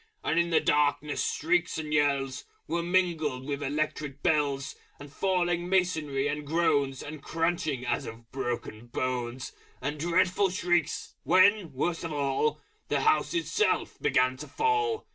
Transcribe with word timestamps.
And 0.23 0.39
in 0.39 0.49
the 0.49 0.59
darkness 0.59 1.31
shrieks 1.31 1.77
and 1.77 1.93
yells 1.93 2.45
Were 2.67 2.81
mingled 2.81 3.45
with 3.45 3.61
Electric 3.61 4.23
Bells, 4.23 4.75
And 4.99 5.13
falling 5.13 5.69
masonry 5.69 6.27
and 6.27 6.43
groans, 6.43 7.03
And 7.03 7.21
crunching, 7.21 7.85
as 7.85 8.07
of 8.07 8.31
broken 8.31 8.87
bones, 8.87 9.51
And 9.79 9.99
dreadful 9.99 10.49
shrieks, 10.49 11.13
when, 11.21 11.71
worst 11.73 12.03
of 12.03 12.11
all, 12.13 12.59
The 12.87 13.01
House 13.01 13.35
itself 13.35 13.99
began 14.01 14.37
to 14.37 14.47
fall! 14.47 15.05